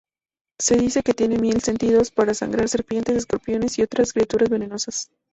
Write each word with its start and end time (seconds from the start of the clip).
Se 0.59 0.75
dice 0.77 1.03
que 1.03 1.13
tiene 1.13 1.37
mil 1.37 1.61
sentidos, 1.61 2.09
para 2.09 2.33
sangrar 2.33 2.67
serpientes, 2.69 3.15
escorpiones, 3.15 3.77
y 3.77 3.83
otras 3.83 4.13
criaturas 4.13 4.49
venenosas. 4.49 5.11